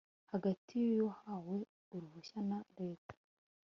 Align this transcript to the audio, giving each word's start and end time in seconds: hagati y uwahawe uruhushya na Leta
hagati 0.31 0.73
y 0.95 0.99
uwahawe 1.05 1.57
uruhushya 1.95 2.39
na 2.49 2.59
Leta 2.77 3.13